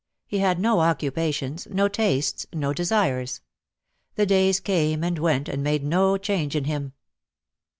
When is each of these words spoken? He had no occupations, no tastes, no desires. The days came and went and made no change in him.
He 0.25 0.39
had 0.39 0.59
no 0.59 0.79
occupations, 0.79 1.67
no 1.69 1.87
tastes, 1.87 2.47
no 2.51 2.73
desires. 2.73 3.39
The 4.15 4.25
days 4.25 4.59
came 4.59 5.03
and 5.03 5.19
went 5.19 5.47
and 5.47 5.61
made 5.61 5.83
no 5.83 6.17
change 6.17 6.55
in 6.55 6.63
him. 6.63 6.93